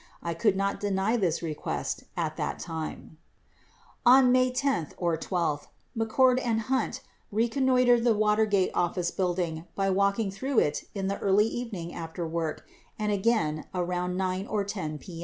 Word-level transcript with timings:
I 0.23 0.33
could 0.33 0.55
not 0.57 0.79
deny 0.79 1.15
this 1.15 1.43
request 1.43 2.05
at 2.17 2.35
the 2.35 2.55
time." 2.57 3.19
25 4.01 4.01
On 4.07 4.31
May 4.31 4.49
10 4.51 4.93
or 4.97 5.15
12, 5.15 5.67
McCord 5.95 6.41
and 6.43 6.61
Hunt 6.61 7.01
reconnoitered 7.31 8.03
the 8.03 8.15
Watergate 8.15 8.71
Office 8.73 9.11
Building 9.11 9.67
by 9.75 9.91
walking 9.91 10.31
through 10.31 10.57
it 10.57 10.85
in 10.95 11.05
the 11.05 11.19
early 11.19 11.45
evening 11.45 11.93
after 11.93 12.25
work 12.27 12.65
and, 12.97 13.11
again, 13.11 13.65
around 13.75 14.17
9 14.17 14.47
or 14.47 14.63
10 14.63 14.97
p. 14.97 15.19